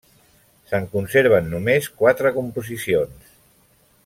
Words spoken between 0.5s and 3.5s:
Se'n conserven només quatre composicions.